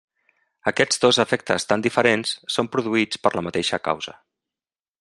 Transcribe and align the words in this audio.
Aquests 0.69 1.01
dos 1.03 1.19
efectes 1.23 1.67
tan 1.73 1.83
diferents 1.87 2.31
són 2.55 2.71
produïts 2.77 3.21
per 3.27 3.33
la 3.37 3.45
mateixa 3.49 3.81
causa. 3.89 4.17